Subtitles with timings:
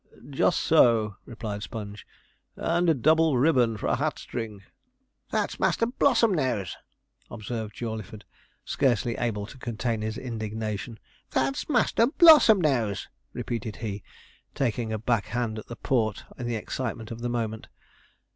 [0.31, 2.07] 'Just so,' replied Sponge;
[2.55, 4.63] 'and a double ribbon for a hat string.'
[5.29, 6.75] 'That's Master Blossomnose,'
[7.29, 8.23] observed Jawleyford,
[8.65, 10.97] scarcely able to contain his indignation.
[11.29, 14.01] 'That's Master Blossomnose,' repeated he,
[14.55, 17.67] taking a back hand at the port in the excitement of the moment.